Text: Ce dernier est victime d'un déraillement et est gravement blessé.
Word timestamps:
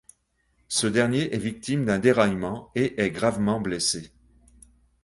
Ce 0.67 0.87
dernier 0.87 1.31
est 1.31 1.37
victime 1.37 1.85
d'un 1.85 1.99
déraillement 1.99 2.71
et 2.73 2.99
est 3.03 3.11
gravement 3.11 3.61
blessé. 3.61 4.11